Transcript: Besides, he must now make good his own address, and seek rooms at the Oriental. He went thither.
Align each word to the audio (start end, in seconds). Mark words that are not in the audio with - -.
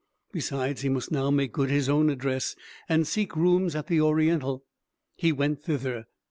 Besides, 0.31 0.81
he 0.81 0.89
must 0.89 1.11
now 1.11 1.29
make 1.29 1.51
good 1.53 1.69
his 1.69 1.87
own 1.87 2.09
address, 2.09 2.55
and 2.89 3.05
seek 3.05 3.35
rooms 3.35 3.75
at 3.75 3.85
the 3.85 4.01
Oriental. 4.01 4.65
He 5.15 5.31
went 5.31 5.61
thither. 5.61 6.07